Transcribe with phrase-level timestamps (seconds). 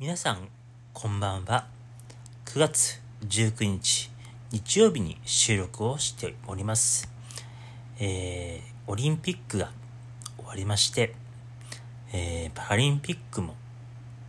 [0.00, 0.48] 皆さん、
[0.94, 1.66] こんばんは。
[2.46, 4.10] 9月19日、
[4.50, 7.12] 日曜日に収録をしております。
[7.98, 9.70] えー、オリンピックが
[10.38, 11.14] 終わりまして、
[12.14, 13.56] えー、パラリンピックも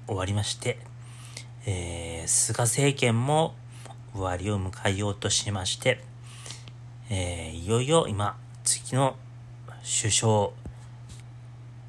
[0.07, 0.77] 終わりまして、
[1.65, 3.55] えー、菅政権も
[4.11, 6.03] 終わりを迎えようとしまして、
[7.09, 8.35] えー、いよいよ今、
[8.65, 9.15] 次の
[9.83, 10.47] 首相、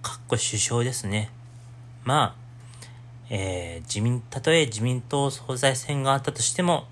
[0.02, 1.32] かっこ首相ですね。
[2.04, 2.41] まあ、
[3.34, 6.86] えー、自民、たとえ自民党総裁選があったとしても、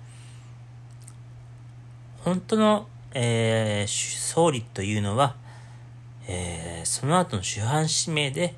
[2.23, 5.35] 本当の、えー、総理というのは、
[6.27, 8.55] えー、その後の主犯指名で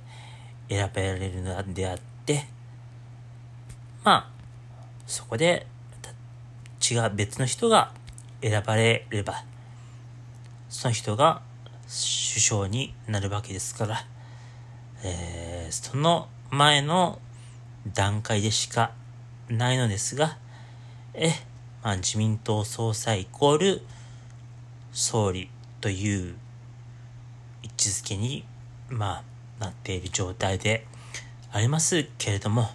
[0.70, 2.46] 選べられるのであって、
[4.06, 4.30] まあ、
[5.06, 5.68] そこで、
[6.90, 7.92] 違う別の人が
[8.42, 9.44] 選ばれれば、
[10.70, 11.42] その人が
[11.84, 14.06] 首相になるわけですから、
[15.04, 17.20] えー、その前の
[17.92, 18.92] 段階でしか
[19.50, 20.38] ないのですが、
[21.14, 21.30] え、
[21.84, 23.82] まあ、自民党総裁イコール
[24.92, 25.50] 総理
[25.82, 26.36] という
[27.64, 28.46] 位置づけに、
[28.90, 29.24] ま
[29.60, 30.86] あ、なっている状態で
[31.52, 32.70] ありますけれども、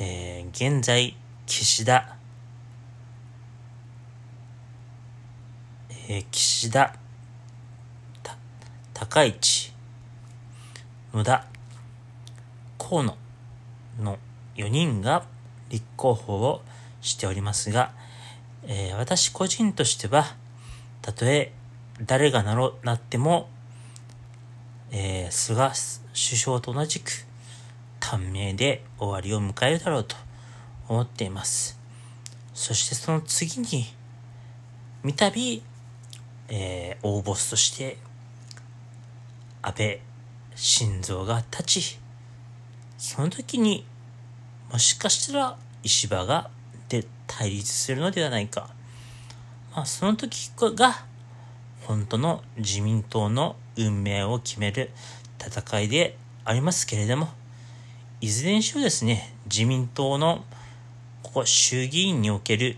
[0.00, 2.16] えー、現在、岸田、
[6.08, 6.94] えー、岸田、
[8.92, 9.72] 高市、
[11.12, 11.46] 野田、
[12.78, 13.16] 河野、
[13.98, 14.18] の
[14.56, 15.24] 4人が
[15.70, 16.62] 立候補を
[17.00, 17.92] しておりますが、
[18.64, 20.36] えー、私個人としては、
[21.00, 21.52] たとえ
[22.00, 23.48] 誰がなろなっても、
[24.90, 25.70] えー、菅
[26.12, 27.10] 首相と同じく
[28.00, 30.16] 短命で終わりを迎えるだろうと
[30.88, 31.78] 思っています。
[32.54, 33.86] そしてその次に、
[35.02, 35.62] 三度、
[36.48, 37.96] えー、大ボスとして
[39.62, 40.00] 安倍
[40.54, 41.98] 晋三が立ち、
[42.98, 43.84] その時に、
[44.70, 46.50] もしかしたら石破が
[46.88, 48.70] で対立するのではないか。
[49.74, 51.04] まあ、その時が、
[51.82, 54.90] 本当の自民党の運命を決める
[55.38, 57.28] 戦いでありますけれども、
[58.20, 60.44] いずれにしろですね、自民党の
[61.22, 62.76] ここ衆議院における、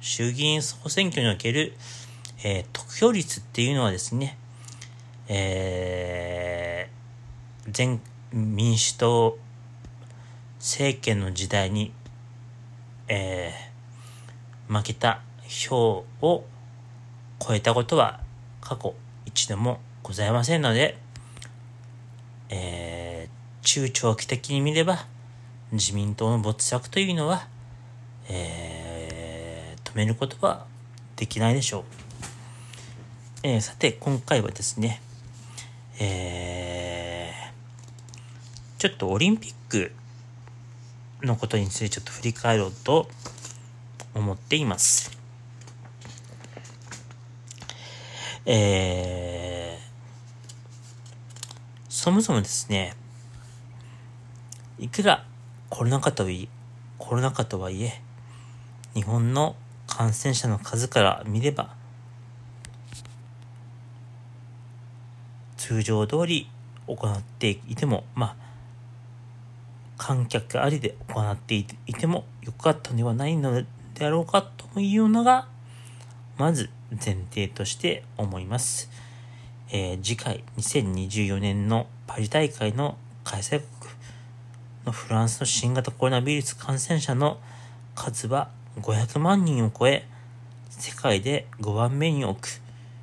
[0.00, 1.74] 衆議院総選挙における、
[2.44, 4.38] えー、得票率っていうのはですね、
[5.28, 8.00] えー、全
[8.32, 9.38] 民主党
[10.66, 11.92] 政権の時代に、
[13.06, 16.44] えー、負けた票を
[17.38, 18.18] 超えたことは
[18.60, 18.96] 過去
[19.26, 20.98] 一度もございませんので、
[22.48, 25.06] えー、中長期的に見れば
[25.70, 27.46] 自民党の没落というのは、
[28.28, 30.66] えー、止めることは
[31.14, 31.84] できないでしょう。
[33.44, 35.00] えー、さて、今回はですね、
[36.00, 39.92] えー、ちょっとオリンピック
[41.26, 43.08] のことについてちょっと振り返ろうと
[44.14, 45.10] 思っています。
[48.46, 49.82] えー、
[51.88, 52.94] そもそもですね、
[54.78, 55.24] いくら
[55.68, 56.48] コロナ禍といい、
[56.96, 58.00] コロナ禍とはいえ、
[58.94, 59.56] 日本の
[59.88, 61.74] 感染者の数から見れば、
[65.56, 66.48] 通常通り
[66.86, 68.45] 行っていても、まあ、
[70.06, 75.48] 観客ありで行っていてもよかったのではないのであろうかというのが、
[76.38, 78.88] まず前提として思います。
[79.72, 83.92] えー、次回2024年のパリ大会の開催国
[84.84, 87.40] のフランスの新型コロナウイルス感染者の
[87.96, 88.48] 数は
[88.80, 90.06] 500万人を超え、
[90.70, 92.46] 世界で5番目に多く、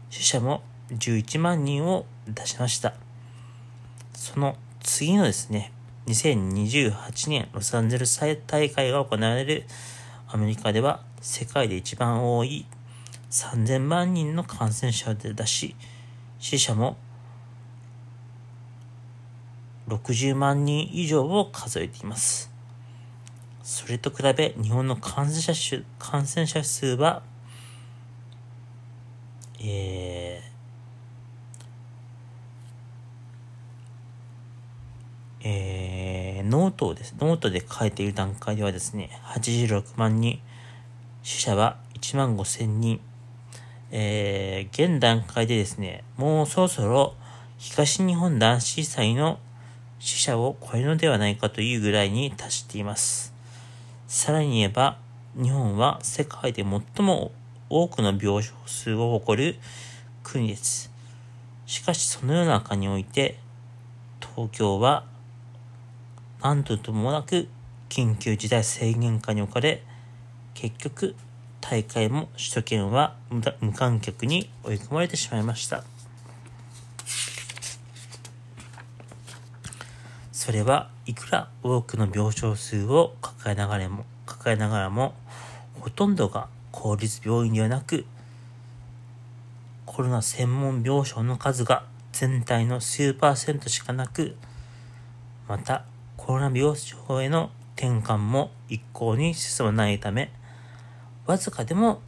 [0.10, 2.94] 死者も11万人を出しました。
[4.14, 5.74] その次のですね、
[6.08, 9.64] 2028年ロサンゼルス大会が行われる
[10.28, 12.66] アメリカでは世界で一番多い
[13.32, 15.76] 3000万人の感染者を出し、
[16.40, 16.98] 死者も
[19.88, 22.52] 60万人以上を数えています。
[23.64, 27.24] それと比べ日本の感染者数感染者数は、
[29.60, 30.53] えー、
[35.46, 40.40] えー、ノートをです、ノートで書いている段階ではですね、86万人、
[41.22, 43.02] 死者は1万5千人、
[43.92, 47.16] えー、現段階でですね、もうそろそろ
[47.58, 49.40] 東日本大震災の
[50.00, 53.34] 死者を超えるのではないかというぐらいに達しています。
[54.08, 54.98] さらに言えば、
[55.36, 57.32] 日本は世界で最も
[57.70, 59.56] 多くの病床数を誇る
[60.24, 60.92] 国です。
[61.66, 63.40] しかしそのような中において、
[64.36, 65.06] 東京は
[66.44, 67.48] 何とともなく
[67.88, 69.82] 緊急事態宣言下に置かれ、
[70.54, 71.16] 結局、
[71.62, 73.16] 大会も首都圏は
[73.62, 75.86] 無観客に追い込まれてしまいました。
[80.34, 85.14] それはいくら多くの病床数を抱えながらも、抱えながらも、
[85.80, 88.06] ほとんどが公立病院ではなく、
[89.86, 94.36] コロナ専門病床の数が全体の数パーセントしかなく、
[95.48, 95.86] また
[96.26, 100.32] コロナ病床への転換も一向に進まないため、
[101.26, 102.02] わずかでも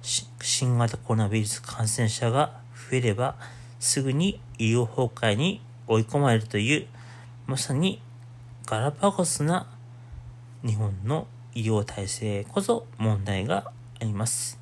[0.00, 3.34] 新型コロナウイルス感染者が増えれば、
[3.80, 6.86] すぐに医療崩壊に追い込まれるという、
[7.48, 8.00] まさに
[8.64, 9.66] ガラパゴスな
[10.64, 14.56] 日本の医療体制こそ問題があります。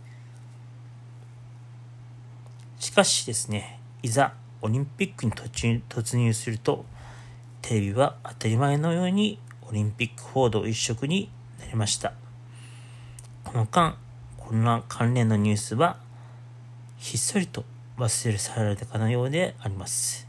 [2.79, 4.33] しかしですね、いざ
[4.63, 6.87] オリンピックに突入すると、
[7.63, 12.13] テレビは当たり前のようにオリンピック報道一色になりました。
[13.45, 13.97] この間、
[14.37, 15.99] コロナ関連のニュースは、
[16.99, 17.65] ひっそりと
[17.97, 20.27] 忘れ去られたかのようであります。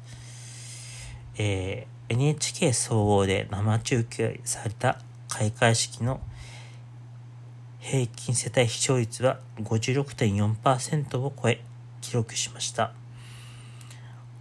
[1.38, 5.00] えー、NHK 総合で生中継された
[5.30, 6.19] 開会式の
[7.80, 11.62] 平均世帯視聴率は56.4%を超え
[12.01, 12.94] 記録しました。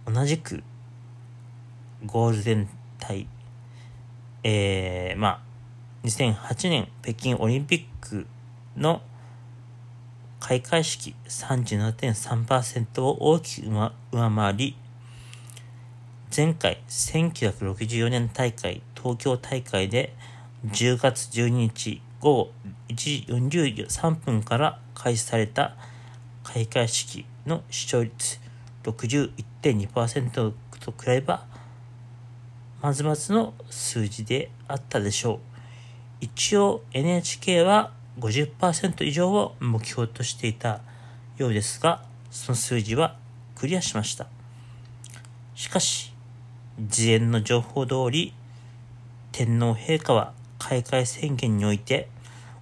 [0.05, 0.63] 同じく
[2.05, 2.69] ゴールデン
[3.09, 3.27] 帯、
[4.43, 5.41] えー、まあ、
[6.07, 8.27] 2008年北京オリンピック
[8.77, 9.01] の
[10.39, 14.75] 開会式37.3%を大きく上回り、
[16.35, 20.15] 前回1964年大会東京大会で
[20.65, 22.51] 10月12日午後
[22.87, 25.75] 1時43分から開始された
[26.43, 28.39] 開会式の視聴率
[28.83, 31.45] 61.2%と比べば
[32.81, 35.39] まずまずの数字であったでしょう。
[36.21, 40.81] 一応 NHK は50%以上を目標としていた
[41.37, 43.17] ようですが、その数字は
[43.55, 44.27] クリアしました。
[45.53, 46.11] しかし、
[46.79, 48.33] 事前の情報通り、
[49.31, 52.09] 天皇陛下は開会宣言において、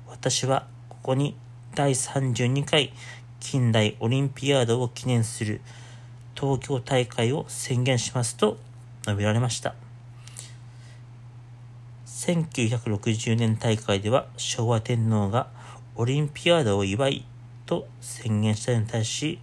[0.07, 1.37] 私はここに
[1.75, 2.91] 第32回
[3.39, 5.61] 近代オリンピアードを記念する
[6.35, 8.57] 東京大会を宣言しますと
[9.03, 9.75] 述べられました。
[12.09, 15.47] 1960年大会では昭和天皇が
[15.95, 17.25] オリンピアードを祝い
[17.65, 19.39] と宣言したのに対し、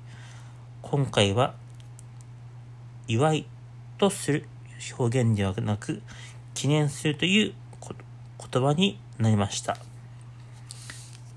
[0.82, 1.54] 今回は
[3.06, 3.46] 祝い
[3.98, 4.48] とする
[4.98, 6.02] 表現ではなく、
[6.54, 7.54] 記念するという
[8.52, 9.78] 言葉になりました。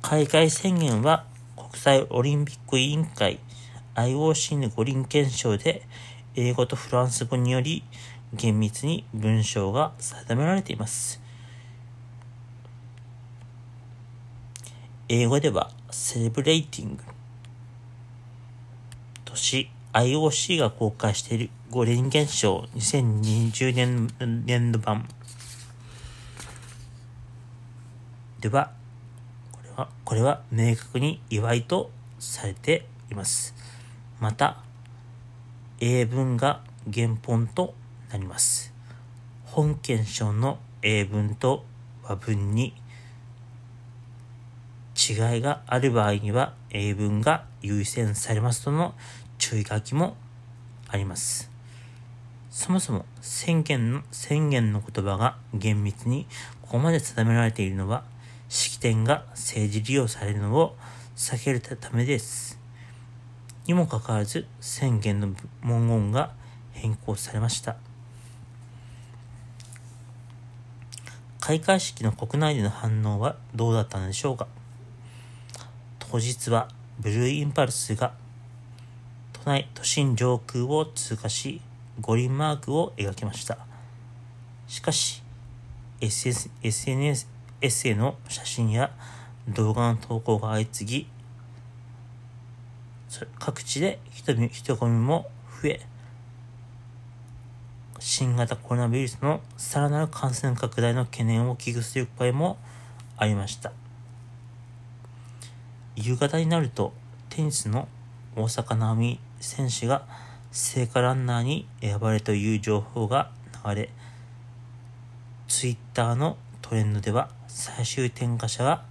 [0.01, 3.39] 開会宣言は国際オリンピック委員会
[3.95, 5.83] IOC の五輪憲章で
[6.35, 7.83] 英語とフランス語により
[8.33, 11.21] 厳密に文章が定められています。
[15.07, 17.03] 英語ではセレブレイティング。
[19.25, 22.67] とし IOC が公開している五輪現象。
[22.75, 25.07] 2020年年度版。
[28.39, 28.71] では
[29.51, 31.89] これはこれは明確に祝いと
[32.19, 33.55] されています。
[34.19, 34.57] また
[35.79, 36.61] 英文が
[36.93, 37.73] 原本と
[38.09, 38.73] なります
[39.45, 41.65] 本憲章の英文と
[42.03, 42.73] 和文に
[44.99, 48.93] 違いがある場合には英文が優先されますとの
[49.37, 50.17] 注意書きも
[50.89, 51.49] あります。
[52.49, 56.25] そもそも宣言の宣言の言葉が厳密に
[56.61, 58.03] ここまで定められているのは
[58.49, 60.75] 式典が政治利用されるのを
[61.15, 62.59] 避けるためです。
[63.65, 65.29] にもかかわらず宣言の
[65.61, 66.33] 文言が
[66.73, 67.88] 変更されました。
[71.49, 74.47] 開会式の国内での反応はどうだったのでしょうか？
[75.97, 76.67] 当日は
[76.99, 78.13] ブルーインパルスが
[79.33, 81.59] 都内都心上空を通過し
[82.01, 83.57] 五輪マークを描きました。
[84.67, 85.23] しかし
[86.01, 87.27] SS SNS
[87.87, 88.91] への写真や
[89.47, 91.07] 動画の投稿が相次
[93.09, 95.25] ぎ各地で人人混みも
[95.63, 95.81] 増え
[97.99, 102.57] 新型コロナウイルスのさらなる感染拡大の懸念を危惧する声も
[103.17, 103.71] ありました。
[105.95, 106.93] 夕方になると
[107.29, 107.87] テニスの
[108.35, 110.05] 大坂なおみ選手が
[110.51, 113.31] 聖火ランナーに選ばれという情報が
[113.65, 113.89] 流れ、
[115.47, 118.83] ツイッターのトレンドでは最終点火者が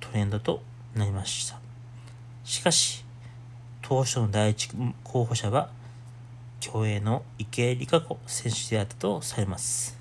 [0.00, 0.62] トレンドと
[0.94, 1.58] なりました。
[2.44, 3.04] しかし、
[3.80, 4.68] 当初の第一
[5.04, 5.70] 候補者は
[6.62, 9.98] 競泳の池江璃花子選手であったとされます。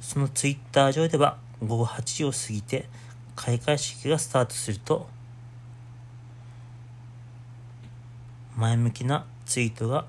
[0.00, 2.88] そのツイッター上では午後8時を過ぎて
[3.36, 5.08] 開会式がスタートすると
[8.56, 10.06] 前向きなツイートが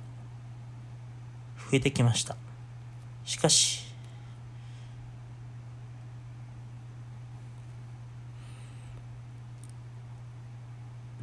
[1.58, 2.38] 増えてきました
[3.26, 3.84] しかし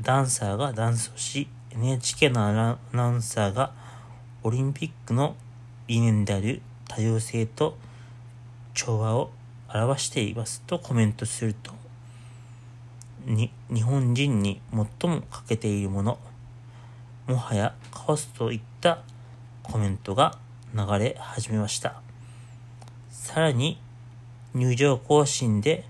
[0.00, 3.73] ダンサーがダンスをし NHK のアナウンサーが
[4.43, 5.37] オリンピックの
[5.87, 7.79] 理念である多様性と
[8.75, 9.31] 調和を
[9.73, 11.73] 表していますとコメントすると。
[13.25, 16.19] に日本人に最も欠けているもの。
[17.26, 19.02] もはやカオスといった
[19.62, 20.38] コメントが
[20.75, 22.02] 流れ始めました。
[23.11, 23.81] さらに
[24.55, 25.87] 入場行進で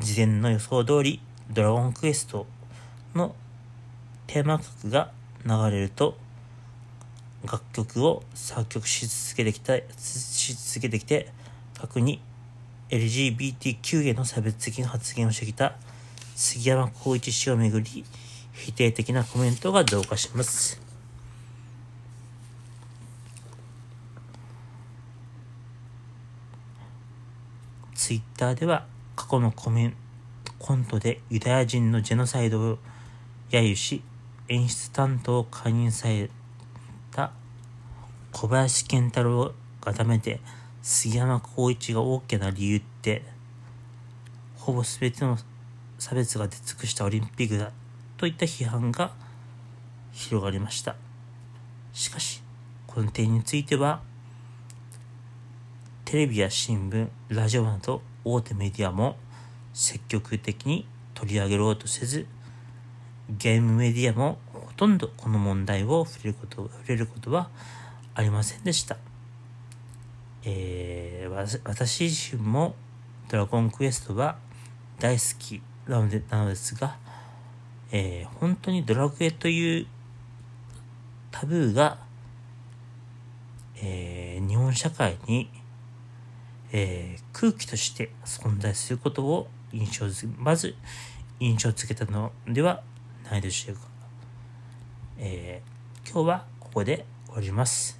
[0.00, 1.20] 事前の予想通り
[1.50, 2.46] ドラゴンクエスト
[3.14, 3.34] の
[4.26, 5.10] テーマ曲が
[5.44, 6.16] 流れると
[7.44, 11.28] 楽曲を作曲し続けてきたし続けてきて
[11.74, 12.20] 過に
[12.90, 15.76] LGBTQ への差別的な発言をしてきた
[16.34, 18.04] 杉山浩一氏をめぐり
[18.52, 20.80] 否定的なコメントが増加します。
[27.94, 28.84] ツイッターでは
[29.16, 29.96] 過去のコメン
[30.58, 32.78] コントでユダヤ人のジェノサイドを
[33.50, 34.02] 揶揄し
[34.48, 36.30] 演出担当を解任され
[37.10, 37.32] た
[38.32, 40.40] 小林健太郎がダメで
[40.82, 43.22] 杉山浩一が大きな理由って
[44.56, 45.38] ほぼ全ての
[45.98, 47.72] 差別が出尽くしたオリンピックだ
[48.16, 49.12] といった批判が
[50.12, 50.96] 広がりました。
[51.92, 52.42] しかし
[52.86, 54.02] この点については
[56.04, 59.16] テレビや新聞ラジオなど大手メディアも
[59.72, 62.26] 積極的に取り上げろうとせず
[63.30, 67.48] ゲームメディアもほとんどこの問題を触れること触れることは
[68.14, 68.96] ありませんでした。
[70.44, 72.74] えー、私自身も
[73.28, 74.36] ドラゴンクエストは
[74.98, 76.96] 大好きなのでなのですが、
[77.90, 79.86] えー、本当にドラクエという
[81.30, 81.98] タブーが、
[83.76, 85.50] えー、日本社会に、
[86.72, 90.74] えー、空気として存在することを印象づまず
[91.40, 92.82] 印象づけたのでは
[93.30, 93.82] ないでしょうか。
[95.18, 97.98] えー、今日はここで終わります。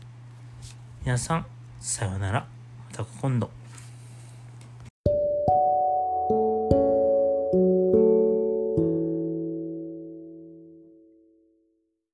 [1.04, 1.46] 皆さん、
[1.80, 2.40] さようなら。
[2.40, 3.50] また今度。